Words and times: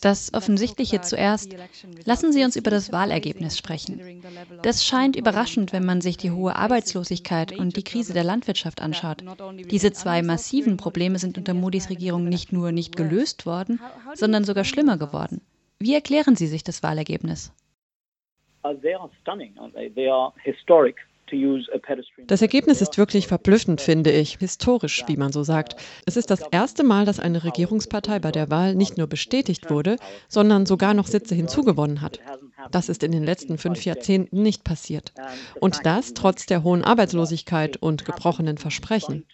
Das 0.00 0.32
Offensichtliche 0.32 1.00
zuerst. 1.00 1.54
Lassen 2.04 2.32
Sie 2.32 2.44
uns 2.44 2.56
über 2.56 2.70
das 2.70 2.92
Wahlergebnis 2.92 3.58
sprechen. 3.58 4.22
Das 4.62 4.84
scheint 4.84 5.16
überraschend, 5.16 5.72
wenn 5.72 5.84
man 5.84 6.00
sich 6.00 6.16
die 6.16 6.30
hohe 6.30 6.54
Arbeitslosigkeit 6.54 7.52
und 7.52 7.76
die 7.76 7.82
Krise 7.82 8.12
der 8.12 8.24
Landwirtschaft 8.24 8.80
anschaut. 8.80 9.24
Diese 9.70 9.92
zwei 9.92 10.22
massiven 10.22 10.76
Probleme 10.76 11.18
sind 11.18 11.36
unter 11.36 11.54
Modis 11.54 11.90
Regierung 11.90 12.28
nicht 12.28 12.52
nur 12.52 12.70
nicht 12.70 12.96
gelöst 12.96 13.46
worden, 13.46 13.80
sondern 14.14 14.44
sogar 14.44 14.64
schlimmer 14.64 14.98
geworden. 14.98 15.40
Wie 15.80 15.94
erklären 15.94 16.36
Sie 16.36 16.46
sich 16.46 16.64
das 16.64 16.82
Wahlergebnis? 16.82 17.52
Uh, 18.64 18.74
they 18.74 18.94
are 18.94 19.10
stunning? 19.22 19.54
They 19.94 20.08
are 20.08 20.32
historic. 20.42 20.96
Das 22.26 22.42
Ergebnis 22.42 22.80
ist 22.80 22.98
wirklich 22.98 23.26
verblüffend, 23.26 23.80
finde 23.80 24.10
ich, 24.10 24.38
historisch, 24.38 25.04
wie 25.06 25.16
man 25.16 25.32
so 25.32 25.42
sagt. 25.42 25.76
Es 26.06 26.16
ist 26.16 26.30
das 26.30 26.42
erste 26.50 26.84
Mal, 26.84 27.04
dass 27.04 27.20
eine 27.20 27.44
Regierungspartei 27.44 28.18
bei 28.18 28.32
der 28.32 28.50
Wahl 28.50 28.74
nicht 28.74 28.98
nur 28.98 29.06
bestätigt 29.06 29.70
wurde, 29.70 29.96
sondern 30.28 30.66
sogar 30.66 30.94
noch 30.94 31.06
Sitze 31.06 31.34
hinzugewonnen 31.34 32.00
hat. 32.00 32.20
Das 32.70 32.88
ist 32.88 33.02
in 33.02 33.12
den 33.12 33.24
letzten 33.24 33.58
fünf 33.58 33.84
Jahrzehnten 33.84 34.42
nicht 34.42 34.64
passiert. 34.64 35.12
Und 35.60 35.84
das 35.84 36.14
trotz 36.14 36.46
der 36.46 36.62
hohen 36.62 36.84
Arbeitslosigkeit 36.84 37.76
und 37.76 38.04
gebrochenen 38.04 38.58
Versprechen. 38.58 39.24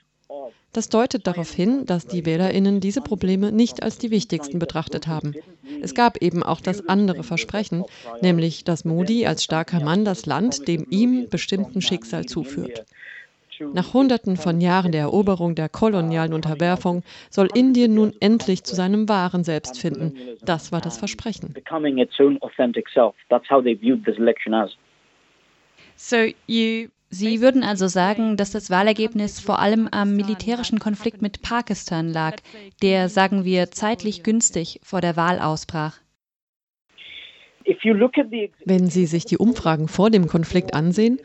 Das 0.73 0.88
deutet 0.88 1.26
darauf 1.29 1.52
hin, 1.52 1.87
dass 1.87 2.09
die 2.09 2.26
Wählerinnen 2.26 2.80
diese 2.80 3.01
Probleme 3.01 3.52
nicht 3.52 3.84
als 3.84 3.96
die 3.98 4.10
wichtigsten 4.10 4.59
betrachtet 4.59 5.06
haben. 5.06 5.34
Es 5.80 5.95
gab 5.95 6.18
eben 6.18 6.42
auch 6.42 6.60
das 6.60 6.88
andere 6.88 7.23
Versprechen, 7.23 7.84
nämlich 8.20 8.64
dass 8.64 8.84
Modi 8.84 9.27
als 9.27 9.45
starker 9.45 9.80
Mann 9.80 10.04
das 10.04 10.27
Land 10.27 10.68
dem 10.68 10.87
ihm 10.90 11.28
bestimmten 11.28 11.80
Schicksal 11.80 12.27
zuführt. 12.27 12.84
Nach 13.73 13.95
Hunderten 13.95 14.37
von 14.37 14.60
Jahren 14.60 14.92
der 14.92 15.02
Eroberung 15.02 15.54
der 15.54 15.68
kolonialen 15.68 16.32
Unterwerfung 16.32 17.02
soll 17.30 17.48
Indien 17.54 17.95
nun 17.95 18.12
endlich 18.20 18.64
zu 18.64 18.74
seinem 18.74 19.09
wahren 19.09 19.45
Selbst 19.45 19.78
finden. 19.78 20.14
Das 20.45 20.73
war 20.73 20.80
das 20.80 20.98
Versprechen. 20.98 21.54
So 25.96 26.16
you 26.46 26.88
Sie 27.15 27.40
würden 27.40 27.62
also 27.62 27.87
sagen, 27.87 28.37
dass 28.37 28.51
das 28.51 28.70
Wahlergebnis 28.70 29.38
vor 29.38 29.60
allem 29.60 29.87
am 29.93 30.16
militärischen 30.16 30.80
Konflikt 30.80 31.23
mit 31.23 31.43
Pakistan 31.43 32.09
lag, 32.09 32.38
der, 32.82 33.09
sagen 33.09 33.45
wir, 33.45 33.70
zeitlich 33.70 34.24
günstig 34.24 34.80
vor 34.82 35.01
der 35.01 35.15
Wahl 35.15 35.38
ausbrach. 35.38 36.01
Wenn 38.65 38.90
Sie 38.90 39.07
sich 39.07 39.24
die 39.26 39.38
Umfragen 39.38 39.87
vor 39.87 40.10
dem 40.10 40.26
Konflikt 40.26 40.74
ansehen, 40.74 41.20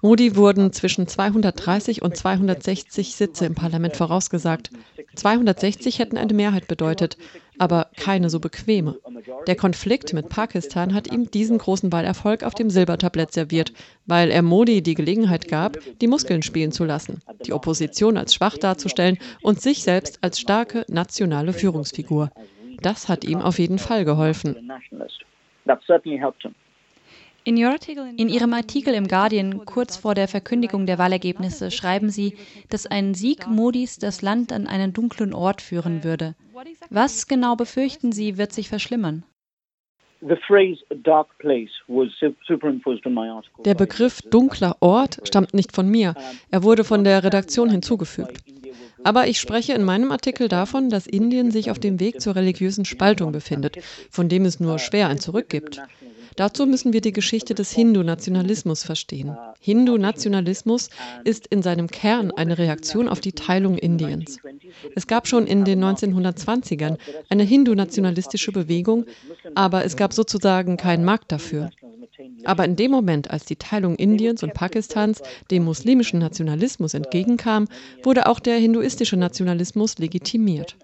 Modi 0.00 0.36
wurden 0.36 0.72
zwischen 0.72 1.06
230 1.06 2.00
und 2.00 2.16
260 2.16 3.14
Sitze 3.14 3.44
im 3.44 3.54
Parlament 3.54 3.94
vorausgesagt. 3.94 4.70
260 5.16 5.98
hätten 5.98 6.16
eine 6.16 6.32
Mehrheit 6.32 6.66
bedeutet, 6.66 7.18
aber 7.58 7.88
keine 7.96 8.30
so 8.30 8.40
bequeme. 8.40 8.98
Der 9.46 9.56
Konflikt 9.56 10.12
mit 10.12 10.28
Pakistan 10.28 10.94
hat 10.94 11.12
ihm 11.12 11.30
diesen 11.30 11.58
großen 11.58 11.92
Wahlerfolg 11.92 12.42
auf 12.42 12.54
dem 12.54 12.70
Silbertablett 12.70 13.32
serviert, 13.32 13.72
weil 14.06 14.30
er 14.30 14.42
Modi 14.42 14.82
die 14.82 14.94
Gelegenheit 14.94 15.48
gab, 15.48 15.78
die 16.00 16.08
Muskeln 16.08 16.42
spielen 16.42 16.72
zu 16.72 16.84
lassen, 16.84 17.20
die 17.44 17.52
Opposition 17.52 18.16
als 18.16 18.34
schwach 18.34 18.58
darzustellen 18.58 19.18
und 19.42 19.60
sich 19.60 19.82
selbst 19.82 20.18
als 20.22 20.40
starke 20.40 20.84
nationale 20.88 21.52
Führungsfigur. 21.52 22.30
Das 22.82 23.08
hat 23.08 23.24
ihm 23.24 23.40
auf 23.40 23.58
jeden 23.58 23.78
Fall 23.78 24.04
geholfen. 24.04 24.56
In 27.44 27.56
Ihrem 27.56 28.54
Artikel 28.54 28.94
im 28.94 29.06
Guardian 29.06 29.64
kurz 29.64 29.96
vor 29.96 30.16
der 30.16 30.26
Verkündigung 30.26 30.84
der 30.86 30.98
Wahlergebnisse 30.98 31.70
schreiben 31.70 32.10
Sie, 32.10 32.36
dass 32.70 32.86
ein 32.86 33.14
Sieg 33.14 33.46
Modis 33.46 33.98
das 33.98 34.20
Land 34.20 34.52
an 34.52 34.66
einen 34.66 34.92
dunklen 34.92 35.32
Ort 35.32 35.62
führen 35.62 36.02
würde. 36.02 36.34
Was 36.90 37.26
genau 37.26 37.56
befürchten 37.56 38.12
Sie, 38.12 38.38
wird 38.38 38.52
sich 38.52 38.68
verschlimmern? 38.68 39.24
Der 43.64 43.74
Begriff 43.74 44.22
dunkler 44.22 44.76
Ort 44.80 45.20
stammt 45.24 45.54
nicht 45.54 45.72
von 45.72 45.88
mir. 45.88 46.14
Er 46.50 46.62
wurde 46.62 46.84
von 46.84 47.04
der 47.04 47.22
Redaktion 47.22 47.70
hinzugefügt. 47.70 48.42
Aber 49.04 49.28
ich 49.28 49.38
spreche 49.38 49.74
in 49.74 49.84
meinem 49.84 50.10
Artikel 50.10 50.48
davon, 50.48 50.90
dass 50.90 51.06
Indien 51.06 51.50
sich 51.50 51.70
auf 51.70 51.78
dem 51.78 52.00
Weg 52.00 52.20
zur 52.20 52.34
religiösen 52.34 52.84
Spaltung 52.84 53.30
befindet, 53.30 53.76
von 54.10 54.28
dem 54.28 54.44
es 54.44 54.58
nur 54.58 54.78
schwer 54.78 55.08
ein 55.08 55.18
Zurück 55.18 55.48
gibt. 55.48 55.80
Dazu 56.36 56.66
müssen 56.66 56.92
wir 56.92 57.00
die 57.00 57.12
Geschichte 57.12 57.54
des 57.54 57.72
Hindu-Nationalismus 57.72 58.84
verstehen. 58.84 59.36
Hindu-Nationalismus 59.60 60.90
ist 61.24 61.46
in 61.46 61.62
seinem 61.62 61.88
Kern 61.88 62.30
eine 62.30 62.58
Reaktion 62.58 63.08
auf 63.08 63.20
die 63.20 63.32
Teilung 63.32 63.78
Indiens. 63.78 64.38
Es 64.94 65.06
gab 65.06 65.26
schon 65.26 65.46
in 65.46 65.64
den 65.64 65.82
1920ern 65.82 66.98
eine 67.30 67.42
hindu-nationalistische 67.42 68.52
Bewegung, 68.52 69.06
aber 69.54 69.84
es 69.84 69.96
gab 69.96 70.12
sozusagen 70.12 70.76
keinen 70.76 71.04
Markt 71.04 71.32
dafür. 71.32 71.70
Aber 72.44 72.64
in 72.64 72.76
dem 72.76 72.90
Moment, 72.90 73.30
als 73.30 73.44
die 73.44 73.56
Teilung 73.56 73.96
Indiens 73.96 74.42
und 74.42 74.54
Pakistans 74.54 75.22
dem 75.50 75.64
muslimischen 75.64 76.20
Nationalismus 76.20 76.94
entgegenkam, 76.94 77.66
wurde 78.02 78.26
auch 78.26 78.40
der 78.40 78.56
hinduistische 78.56 79.16
Nationalismus 79.16 79.98
legitimiert. 79.98 80.76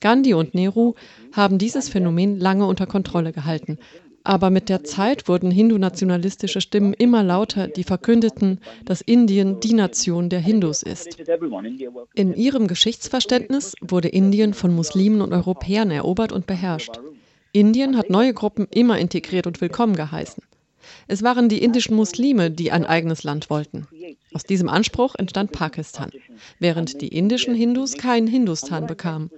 Gandhi 0.00 0.34
und 0.34 0.54
Nehru 0.54 0.94
haben 1.32 1.58
dieses 1.58 1.88
Phänomen 1.88 2.38
lange 2.38 2.66
unter 2.66 2.86
Kontrolle 2.86 3.32
gehalten, 3.32 3.78
aber 4.26 4.50
mit 4.50 4.68
der 4.68 4.82
Zeit 4.82 5.28
wurden 5.28 5.50
hindu-nationalistische 5.50 6.60
Stimmen 6.60 6.92
immer 6.92 7.22
lauter, 7.22 7.68
die 7.68 7.84
verkündeten, 7.84 8.60
dass 8.84 9.00
Indien 9.00 9.60
die 9.60 9.74
Nation 9.74 10.28
der 10.28 10.40
Hindus 10.40 10.82
ist. 10.82 11.16
In 12.14 12.34
ihrem 12.34 12.66
Geschichtsverständnis 12.66 13.74
wurde 13.80 14.08
Indien 14.08 14.52
von 14.52 14.74
Muslimen 14.74 15.20
und 15.20 15.32
Europäern 15.32 15.90
erobert 15.90 16.32
und 16.32 16.46
beherrscht. 16.46 16.98
Indien 17.52 17.96
hat 17.96 18.10
neue 18.10 18.34
Gruppen 18.34 18.66
immer 18.70 18.98
integriert 18.98 19.46
und 19.46 19.60
willkommen 19.60 19.94
geheißen. 19.94 20.42
Es 21.08 21.22
waren 21.22 21.48
die 21.48 21.62
indischen 21.62 21.96
Muslime, 21.96 22.50
die 22.50 22.72
ein 22.72 22.84
eigenes 22.84 23.22
Land 23.24 23.48
wollten. 23.50 23.86
Aus 24.32 24.44
diesem 24.44 24.68
Anspruch 24.68 25.14
entstand 25.16 25.52
Pakistan, 25.52 26.10
während 26.58 27.00
die 27.00 27.08
indischen 27.08 27.54
Hindus 27.54 27.96
kein 27.96 28.26
Hindustan 28.26 28.86
bekamen. 28.86 29.30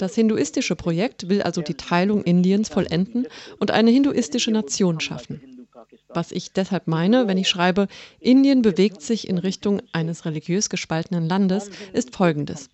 Das 0.00 0.14
hinduistische 0.14 0.76
Projekt 0.76 1.28
will 1.28 1.42
also 1.42 1.60
die 1.60 1.74
Teilung 1.74 2.22
Indiens 2.22 2.70
vollenden 2.70 3.26
und 3.58 3.70
eine 3.70 3.90
hinduistische 3.90 4.50
Nation 4.50 4.98
schaffen. 4.98 5.66
Was 6.08 6.32
ich 6.32 6.52
deshalb 6.52 6.86
meine, 6.86 7.28
wenn 7.28 7.36
ich 7.36 7.50
schreibe, 7.50 7.86
Indien 8.18 8.62
bewegt 8.62 9.02
sich 9.02 9.28
in 9.28 9.36
Richtung 9.36 9.82
eines 9.92 10.24
religiös 10.24 10.70
gespaltenen 10.70 11.28
Landes, 11.28 11.70
ist 11.92 12.16
folgendes. 12.16 12.70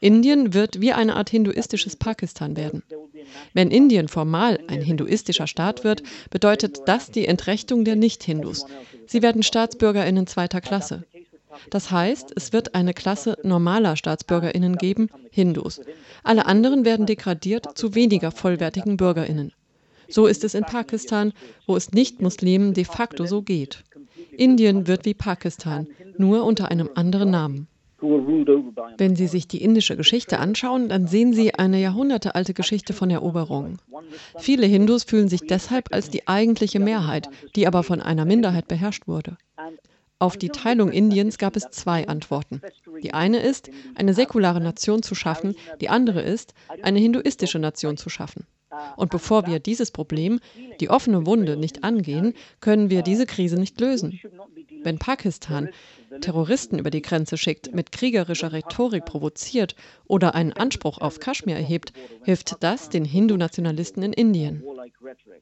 Indien 0.00 0.54
wird 0.54 0.80
wie 0.80 0.94
eine 0.94 1.16
Art 1.16 1.28
hinduistisches 1.28 1.96
Pakistan 1.96 2.56
werden. 2.56 2.82
Wenn 3.52 3.70
Indien 3.70 4.08
formal 4.08 4.58
ein 4.66 4.80
hinduistischer 4.80 5.46
Staat 5.46 5.84
wird, 5.84 6.02
bedeutet 6.30 6.78
das 6.86 7.10
die 7.10 7.26
Entrechtung 7.26 7.84
der 7.84 7.96
Nicht-Hindus. 7.96 8.64
Sie 9.06 9.20
werden 9.20 9.42
Staatsbürgerinnen 9.42 10.26
zweiter 10.26 10.62
Klasse. 10.62 11.04
Das 11.70 11.90
heißt, 11.90 12.32
es 12.36 12.52
wird 12.52 12.74
eine 12.74 12.94
Klasse 12.94 13.36
normaler 13.42 13.96
Staatsbürgerinnen 13.96 14.76
geben, 14.76 15.08
Hindus. 15.30 15.80
Alle 16.22 16.46
anderen 16.46 16.84
werden 16.84 17.06
degradiert 17.06 17.76
zu 17.76 17.94
weniger 17.94 18.30
vollwertigen 18.30 18.96
Bürgerinnen. 18.96 19.52
So 20.08 20.26
ist 20.26 20.44
es 20.44 20.54
in 20.54 20.64
Pakistan, 20.64 21.32
wo 21.66 21.76
es 21.76 21.92
Nicht-Muslimen 21.92 22.74
de 22.74 22.84
facto 22.84 23.26
so 23.26 23.42
geht. 23.42 23.84
Indien 24.36 24.86
wird 24.86 25.04
wie 25.04 25.14
Pakistan, 25.14 25.86
nur 26.18 26.44
unter 26.44 26.70
einem 26.70 26.90
anderen 26.94 27.30
Namen. 27.30 27.68
Wenn 28.96 29.14
Sie 29.14 29.26
sich 29.26 29.46
die 29.46 29.62
indische 29.62 29.96
Geschichte 29.96 30.38
anschauen, 30.38 30.88
dann 30.88 31.06
sehen 31.06 31.34
Sie 31.34 31.54
eine 31.54 31.80
jahrhundertealte 31.80 32.54
Geschichte 32.54 32.92
von 32.94 33.10
Eroberung. 33.10 33.76
Viele 34.38 34.66
Hindus 34.66 35.04
fühlen 35.04 35.28
sich 35.28 35.42
deshalb 35.42 35.92
als 35.92 36.08
die 36.08 36.26
eigentliche 36.26 36.80
Mehrheit, 36.80 37.28
die 37.56 37.66
aber 37.66 37.82
von 37.82 38.00
einer 38.00 38.24
Minderheit 38.24 38.68
beherrscht 38.68 39.06
wurde. 39.06 39.36
Auf 40.20 40.36
die 40.36 40.50
Teilung 40.50 40.92
Indiens 40.92 41.38
gab 41.38 41.56
es 41.56 41.70
zwei 41.70 42.06
Antworten. 42.06 42.60
Die 43.02 43.14
eine 43.14 43.40
ist, 43.40 43.70
eine 43.94 44.12
säkulare 44.12 44.60
Nation 44.60 45.02
zu 45.02 45.14
schaffen, 45.14 45.56
die 45.80 45.88
andere 45.88 46.20
ist, 46.20 46.52
eine 46.82 46.98
hinduistische 46.98 47.58
Nation 47.58 47.96
zu 47.96 48.10
schaffen. 48.10 48.46
Und 48.96 49.10
bevor 49.10 49.46
wir 49.46 49.58
dieses 49.58 49.90
Problem, 49.90 50.40
die 50.80 50.90
offene 50.90 51.26
Wunde, 51.26 51.56
nicht 51.56 51.82
angehen, 51.82 52.34
können 52.60 52.90
wir 52.90 53.02
diese 53.02 53.26
Krise 53.26 53.56
nicht 53.56 53.80
lösen. 53.80 54.20
Wenn 54.82 54.98
Pakistan 54.98 55.70
Terroristen 56.20 56.78
über 56.78 56.90
die 56.90 57.02
Grenze 57.02 57.36
schickt, 57.36 57.72
mit 57.74 57.92
kriegerischer 57.92 58.52
Rhetorik 58.52 59.04
provoziert 59.04 59.76
oder 60.06 60.34
einen 60.34 60.52
Anspruch 60.52 60.98
auf 60.98 61.20
Kaschmir 61.20 61.56
erhebt, 61.56 61.92
hilft 62.24 62.62
das 62.62 62.88
den 62.88 63.04
Hindu-Nationalisten 63.04 64.02
in 64.02 64.12
Indien. 64.12 64.64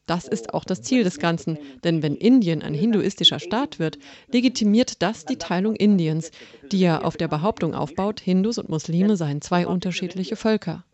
Das 0.07 0.29
ist 0.29 0.53
auch 0.55 0.65
das 0.65 0.83
Ziel 0.83 1.05
des 1.05 1.19
Ganzen, 1.19 1.59
denn 1.85 2.03
wenn 2.03 2.17
Indien 2.17 2.63
ein 2.63 2.75
hinduistischer 2.75 3.39
Staat 3.39 3.79
wird, 3.79 3.99
legitimiert 4.31 5.03
das 5.03 5.25
die 5.25 5.37
Teilung 5.37 5.75
Indiens, 5.75 6.31
die 6.71 6.81
ja 6.81 7.01
auf 7.01 7.17
der 7.17 7.29
Behauptung 7.29 7.75
aufbaut, 7.75 8.21
Hindus 8.21 8.59
und 8.59 8.69
Muslime 8.69 9.17
seien 9.17 9.41
zwei 9.41 9.67
unterschiedliche 9.67 10.37
Völker. 10.37 10.85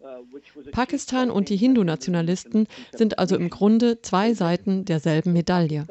Pakistan 0.74 1.30
und 1.30 1.50
die 1.50 1.56
Hindu-Nationalisten 1.56 2.66
sind 2.90 3.20
also 3.20 3.36
im 3.36 3.48
Grunde 3.48 4.02
zwei 4.02 4.34
Seiten 4.34 4.84
derselben 4.84 5.32
Medaille. 5.32 5.86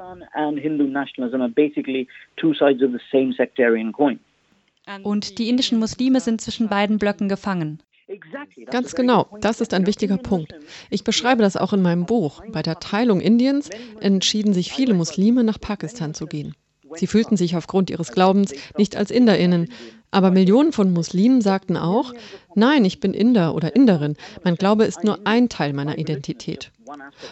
Und 5.04 5.40
die 5.40 5.50
indischen 5.50 5.80
Muslime 5.80 6.20
sind 6.20 6.42
zwischen 6.42 6.68
beiden 6.68 6.98
Blöcken 6.98 7.30
gefangen. 7.30 7.80
Ganz 8.70 8.94
genau, 8.94 9.28
das 9.40 9.62
ist 9.62 9.74
ein 9.74 9.88
wichtiger 9.88 10.18
Punkt. 10.18 10.54
Ich 10.90 11.06
beschreibe 11.06 11.42
das 11.42 11.56
auch 11.56 11.72
in 11.72 11.82
meinem 11.82 12.06
Buch. 12.06 12.44
Bei 12.52 12.62
der 12.62 12.80
Teilung 12.80 13.22
Indiens 13.22 13.70
entschieden 14.02 14.54
sich 14.54 14.74
viele 14.74 14.94
Muslime, 14.94 15.46
nach 15.46 15.62
Pakistan 15.62 16.14
zu 16.14 16.28
gehen. 16.28 16.56
Sie 16.96 17.08
fühlten 17.08 17.38
sich 17.38 17.56
aufgrund 17.56 17.90
ihres 17.90 18.12
Glaubens 18.12 18.54
nicht 18.78 18.98
als 18.98 19.12
Inderinnen. 19.12 19.70
Aber 20.12 20.30
Millionen 20.30 20.74
von 20.74 20.94
Muslimen 20.94 21.42
sagten 21.42 21.76
auch, 21.76 22.14
nein, 22.56 22.86
ich 22.86 23.00
bin 23.00 23.14
Inder 23.14 23.56
oder 23.56 23.76
Inderin. 23.76 24.16
Mein 24.44 24.56
Glaube 24.56 24.86
ist 24.86 25.04
nur 25.04 25.20
ein 25.26 25.50
Teil 25.50 25.74
meiner 25.74 25.98
Identität. 25.98 26.72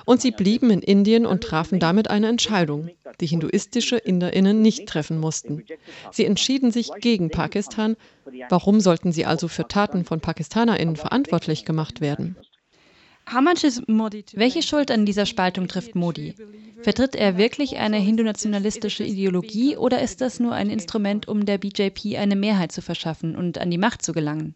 Und 0.05 0.21
sie 0.21 0.31
blieben 0.31 0.69
in 0.69 0.81
Indien 0.81 1.25
und 1.25 1.43
trafen 1.43 1.79
damit 1.79 2.09
eine 2.09 2.27
Entscheidung, 2.27 2.89
die 3.19 3.27
hinduistische 3.27 3.97
Inderinnen 3.97 4.61
nicht 4.61 4.87
treffen 4.87 5.19
mussten. 5.19 5.63
Sie 6.11 6.25
entschieden 6.25 6.71
sich 6.71 6.89
gegen 6.99 7.29
Pakistan. 7.29 7.97
Warum 8.49 8.79
sollten 8.79 9.11
sie 9.11 9.25
also 9.25 9.47
für 9.47 9.67
Taten 9.67 10.05
von 10.05 10.21
Pakistanerinnen 10.21 10.95
verantwortlich 10.95 11.65
gemacht 11.65 12.01
werden? 12.01 12.35
Welche 14.33 14.61
Schuld 14.61 14.91
an 14.91 15.05
dieser 15.05 15.25
Spaltung 15.25 15.67
trifft 15.67 15.95
Modi? 15.95 16.35
Vertritt 16.81 17.15
er 17.15 17.37
wirklich 17.37 17.77
eine 17.77 17.97
hindu-nationalistische 17.97 19.03
Ideologie 19.03 19.77
oder 19.77 20.01
ist 20.01 20.21
das 20.21 20.39
nur 20.39 20.53
ein 20.53 20.69
Instrument, 20.69 21.27
um 21.27 21.45
der 21.45 21.57
BJP 21.57 22.17
eine 22.17 22.35
Mehrheit 22.35 22.71
zu 22.71 22.81
verschaffen 22.81 23.35
und 23.35 23.57
an 23.57 23.69
die 23.69 23.77
Macht 23.77 24.01
zu 24.01 24.11
gelangen? 24.11 24.55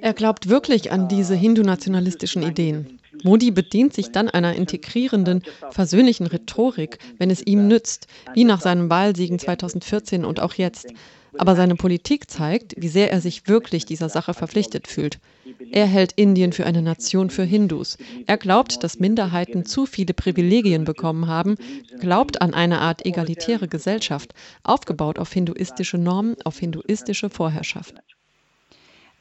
Er 0.00 0.14
glaubt 0.14 0.48
wirklich 0.48 0.90
an 0.90 1.08
diese 1.08 1.34
hindu-nationalistischen 1.34 2.42
Ideen. 2.42 2.98
Modi 3.22 3.50
bedient 3.50 3.94
sich 3.94 4.10
dann 4.10 4.28
einer 4.28 4.54
integrierenden, 4.54 5.42
versöhnlichen 5.70 6.26
Rhetorik, 6.26 6.98
wenn 7.18 7.30
es 7.30 7.46
ihm 7.46 7.68
nützt, 7.68 8.08
wie 8.34 8.44
nach 8.44 8.60
seinem 8.60 8.90
Wahlsiegen 8.90 9.38
2014 9.38 10.24
und 10.24 10.40
auch 10.40 10.54
jetzt. 10.54 10.92
Aber 11.36 11.54
seine 11.54 11.76
Politik 11.76 12.30
zeigt, 12.30 12.74
wie 12.76 12.88
sehr 12.88 13.12
er 13.12 13.20
sich 13.20 13.46
wirklich 13.46 13.84
dieser 13.84 14.08
Sache 14.08 14.34
verpflichtet 14.34 14.88
fühlt. 14.88 15.18
Er 15.70 15.86
hält 15.86 16.12
Indien 16.12 16.52
für 16.52 16.66
eine 16.66 16.82
Nation 16.82 17.30
für 17.30 17.44
Hindus. 17.44 17.96
Er 18.26 18.38
glaubt, 18.38 18.82
dass 18.82 18.98
Minderheiten 18.98 19.64
zu 19.64 19.86
viele 19.86 20.14
Privilegien 20.14 20.84
bekommen 20.84 21.28
haben, 21.28 21.56
glaubt 22.00 22.40
an 22.42 22.54
eine 22.54 22.80
Art 22.80 23.06
egalitäre 23.06 23.68
Gesellschaft, 23.68 24.34
aufgebaut 24.62 25.18
auf 25.18 25.32
hinduistische 25.32 25.98
Normen, 25.98 26.36
auf 26.44 26.58
hinduistische 26.58 27.30
Vorherrschaft. 27.30 27.94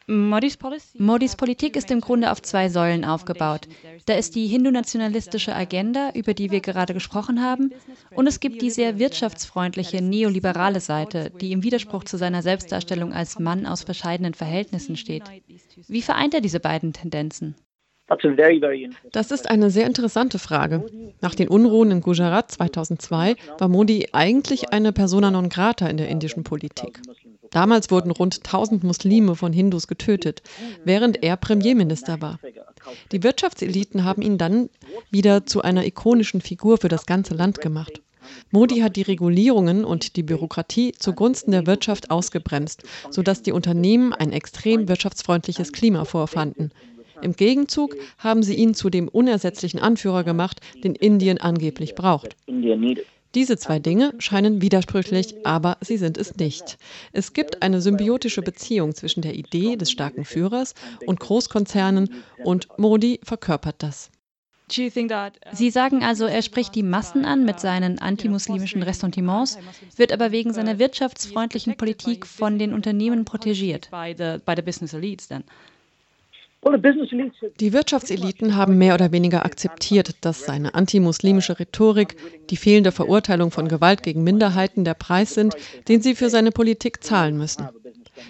Modis 0.09 1.35
Politik 1.35 1.75
ist 1.75 1.91
im 1.91 1.99
Grunde 1.99 2.31
auf 2.31 2.41
zwei 2.41 2.69
Säulen 2.69 3.03
aufgebaut. 3.03 3.67
Da 4.05 4.13
ist 4.13 4.35
die 4.35 4.47
hindu-nationalistische 4.47 5.53
Agenda, 5.53 6.11
über 6.13 6.33
die 6.33 6.49
wir 6.49 6.61
gerade 6.61 6.93
gesprochen 6.93 7.41
haben, 7.41 7.73
und 8.15 8.25
es 8.25 8.39
gibt 8.39 8.61
die 8.61 8.69
sehr 8.69 8.99
wirtschaftsfreundliche 8.99 10.01
neoliberale 10.01 10.79
Seite, 10.79 11.31
die 11.41 11.51
im 11.51 11.61
Widerspruch 11.61 12.05
zu 12.05 12.17
seiner 12.17 12.41
Selbstdarstellung 12.41 13.11
als 13.11 13.37
Mann 13.37 13.65
aus 13.65 13.83
verschiedenen 13.83 14.33
Verhältnissen 14.33 14.95
steht. 14.95 15.23
Wie 15.89 16.01
vereint 16.01 16.33
er 16.33 16.41
diese 16.41 16.61
beiden 16.61 16.93
Tendenzen? 16.93 17.55
Das 19.11 19.31
ist 19.31 19.49
eine 19.49 19.69
sehr 19.69 19.85
interessante 19.85 20.39
Frage. 20.39 20.85
Nach 21.19 21.35
den 21.35 21.49
Unruhen 21.49 21.91
in 21.91 21.99
Gujarat 21.99 22.49
2002 22.51 23.35
war 23.57 23.67
Modi 23.67 24.07
eigentlich 24.13 24.71
eine 24.71 24.93
persona 24.93 25.29
non 25.29 25.49
grata 25.49 25.87
in 25.87 25.97
der 25.97 26.07
indischen 26.07 26.45
Politik. 26.45 27.01
Damals 27.51 27.91
wurden 27.91 28.11
rund 28.11 28.37
1000 28.37 28.83
Muslime 28.83 29.35
von 29.35 29.53
Hindus 29.53 29.87
getötet, 29.87 30.41
während 30.83 31.23
er 31.23 31.37
Premierminister 31.37 32.21
war. 32.21 32.39
Die 33.11 33.23
Wirtschaftseliten 33.23 34.03
haben 34.03 34.21
ihn 34.21 34.37
dann 34.37 34.69
wieder 35.11 35.45
zu 35.45 35.61
einer 35.61 35.85
ikonischen 35.85 36.41
Figur 36.41 36.77
für 36.77 36.89
das 36.89 37.05
ganze 37.05 37.33
Land 37.33 37.61
gemacht. 37.61 38.01
Modi 38.51 38.79
hat 38.79 38.95
die 38.95 39.03
Regulierungen 39.03 39.85
und 39.85 40.15
die 40.15 40.23
Bürokratie 40.23 40.93
zugunsten 40.97 41.51
der 41.51 41.65
Wirtschaft 41.65 42.11
ausgebremst, 42.11 42.83
sodass 43.09 43.41
die 43.41 43.53
Unternehmen 43.53 44.13
ein 44.13 44.33
extrem 44.33 44.87
wirtschaftsfreundliches 44.87 45.71
Klima 45.71 46.05
vorfanden. 46.05 46.71
Im 47.21 47.33
Gegenzug 47.33 47.95
haben 48.17 48.43
sie 48.43 48.55
ihn 48.55 48.73
zu 48.73 48.89
dem 48.89 49.07
unersetzlichen 49.07 49.79
Anführer 49.79 50.23
gemacht, 50.23 50.61
den 50.83 50.93
Indien 50.93 51.39
angeblich 51.39 51.95
braucht. 51.95 52.35
Diese 53.37 53.55
zwei 53.55 53.77
Dinge 53.77 54.15
scheinen 54.17 54.63
widersprüchlich, 54.63 55.45
aber 55.45 55.77
sie 55.81 55.97
sind 55.97 56.17
es 56.17 56.37
nicht. 56.37 56.79
Es 57.13 57.33
gibt 57.33 57.61
eine 57.61 57.81
symbiotische 57.81 58.41
Beziehung 58.41 58.95
zwischen 58.95 59.21
der 59.21 59.35
Idee 59.35 59.75
des 59.75 59.91
starken 59.91 60.25
Führers 60.25 60.73
und 61.05 61.19
Großkonzernen 61.19 62.09
und 62.43 62.67
Modi 62.79 63.19
verkörpert 63.21 63.75
das. 63.83 64.09
Sie 64.71 65.69
sagen 65.69 66.03
also, 66.03 66.25
er 66.25 66.41
spricht 66.41 66.73
die 66.73 66.81
Massen 66.81 67.25
an 67.25 67.45
mit 67.45 67.59
seinen 67.59 67.99
antimuslimischen 67.99 68.81
Ressentiments, 68.81 69.59
wird 69.95 70.11
aber 70.11 70.31
wegen 70.31 70.51
seiner 70.51 70.79
wirtschaftsfreundlichen 70.79 71.77
Politik 71.77 72.25
von 72.25 72.57
den 72.57 72.73
Unternehmen 72.73 73.23
protegiert. 73.23 73.91
Die 77.59 77.73
Wirtschaftseliten 77.73 78.55
haben 78.55 78.77
mehr 78.77 78.93
oder 78.95 79.11
weniger 79.11 79.45
akzeptiert, 79.45 80.15
dass 80.21 80.45
seine 80.45 80.75
antimuslimische 80.75 81.59
Rhetorik, 81.59 82.15
die 82.49 82.57
fehlende 82.57 82.91
Verurteilung 82.91 83.51
von 83.51 83.67
Gewalt 83.67 84.03
gegen 84.03 84.23
Minderheiten 84.23 84.83
der 84.83 84.93
Preis 84.93 85.33
sind, 85.33 85.55
den 85.87 86.01
sie 86.01 86.15
für 86.15 86.29
seine 86.29 86.51
Politik 86.51 87.03
zahlen 87.03 87.37
müssen. 87.37 87.67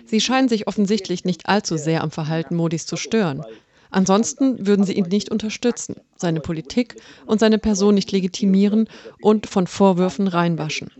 Sie 0.05 0.21
scheinen 0.21 0.49
sich 0.49 0.67
offensichtlich 0.67 1.25
nicht 1.25 1.47
allzu 1.47 1.77
sehr 1.77 2.03
am 2.03 2.11
Verhalten 2.11 2.55
Modis 2.55 2.85
zu 2.85 2.97
stören. 2.97 3.43
Ansonsten 3.89 4.67
würden 4.67 4.85
sie 4.85 4.93
ihn 4.93 5.07
nicht 5.07 5.29
unterstützen, 5.29 5.95
seine 6.15 6.41
Politik 6.41 6.95
und 7.25 7.39
seine 7.39 7.57
Person 7.57 7.95
nicht 7.95 8.11
legitimieren 8.11 8.89
und 9.21 9.47
von 9.47 9.65
Vorwürfen 9.65 10.27
reinwaschen. 10.27 10.91